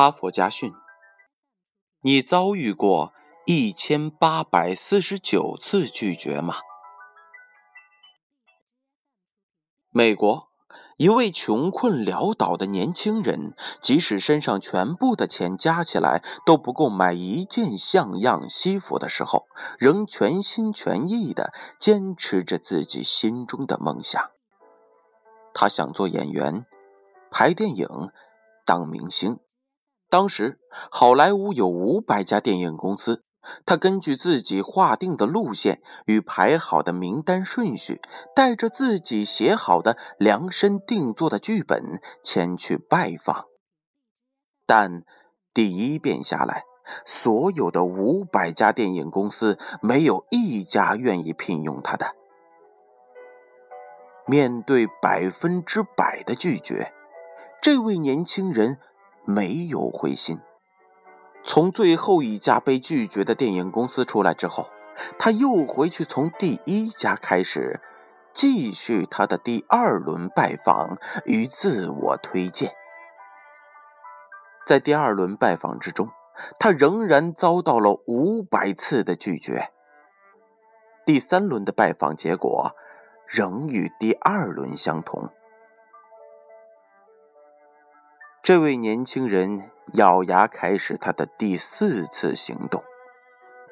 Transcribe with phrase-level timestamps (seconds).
[0.00, 0.72] 哈佛家训：
[2.00, 3.12] 你遭遇过
[3.44, 6.54] 一千八百四十九次拒绝吗？
[9.90, 10.48] 美国
[10.96, 19.44] 一位穷困潦倒的年轻人，即使身上全部的钱加起来都不够买一件像样西服的时候，
[19.78, 24.30] 仍全心全意的坚持着自己心中的梦想。
[25.52, 26.64] 他想做演员，
[27.30, 27.86] 拍电影，
[28.64, 29.38] 当明星。
[30.10, 30.58] 当时，
[30.90, 33.22] 好莱坞有五百家电影公司。
[33.64, 38.00] 他根据自己划定的路线与排好的名单顺序，
[38.34, 43.46] 带着自己写好的量身定做的剧本前去拜访。
[44.66, 45.04] 但
[45.54, 46.64] 第一遍下来，
[47.06, 52.14] 所有的五百家电影公司没有一家愿意聘用他的。
[54.26, 56.92] 面对百分之百的拒绝，
[57.62, 58.78] 这位年轻人。
[59.24, 60.38] 没有灰心。
[61.42, 64.68] 从最后一家被拒绝的电影公司出来之后，
[65.18, 67.80] 他又回去从第一家开始，
[68.32, 72.72] 继续他的第二轮拜访与自我推荐。
[74.66, 76.10] 在第二轮拜访之中，
[76.58, 79.70] 他仍然遭到了五百次的拒绝。
[81.06, 82.76] 第三轮的拜访结果
[83.26, 85.30] 仍与第二轮相同。
[88.50, 92.82] 这位年轻人咬牙开始他的第四次行动。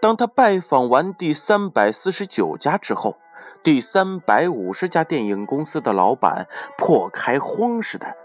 [0.00, 3.16] 当他拜访完第三百四十九家之后，
[3.62, 8.16] 第三百五十家电影公司的老板破开荒似的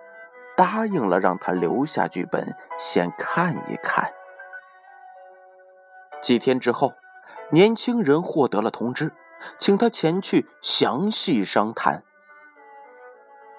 [0.57, 4.11] 答应了让他留下剧本先看一看。
[6.19, 6.93] 几天之后，
[7.51, 9.11] 年轻人获得了通知，
[9.59, 12.01] 请他前去详细商谈。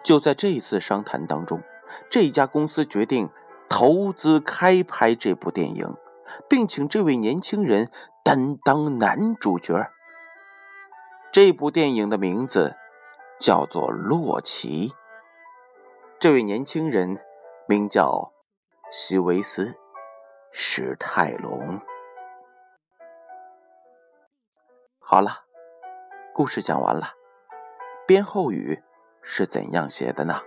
[0.02, 1.62] 就在这次商谈当中。
[2.08, 3.30] 这家公司决定
[3.68, 5.96] 投资开拍这部电影，
[6.48, 7.90] 并请这位年轻人
[8.24, 9.90] 担当男主角。
[11.32, 12.76] 这部电影的名字
[13.38, 14.88] 叫做《洛奇》。
[16.18, 17.18] 这位年轻人
[17.66, 18.32] 名叫
[18.90, 19.66] 希维斯·
[20.50, 21.80] 史泰龙。
[24.98, 25.44] 好了，
[26.34, 27.14] 故事讲完了。
[28.06, 28.82] 编后语
[29.22, 30.42] 是怎样写的呢？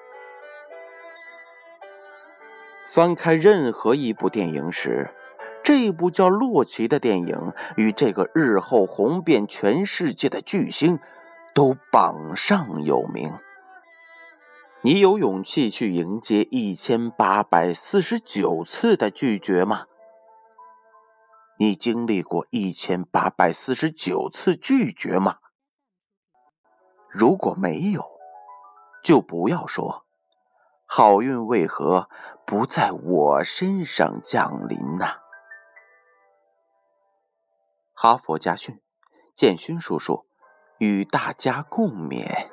[2.85, 5.13] 翻开任何一部电影时，
[5.63, 10.99] 这部叫《洛奇》的电影与这个日后红遍全世界的巨星
[11.55, 13.33] 都榜上有名。
[14.81, 19.85] 你有勇气去迎接一千八百四十九次的拒绝吗？
[21.57, 25.37] 你经历过一千八百四十九次拒绝吗？
[27.07, 28.03] 如果没有，
[29.01, 30.03] 就不要说。
[30.85, 32.09] 好运为何
[32.45, 35.05] 不在我身上降临呢？
[37.93, 38.81] 哈佛家训，
[39.35, 40.25] 建勋叔叔
[40.77, 42.51] 与大家共勉。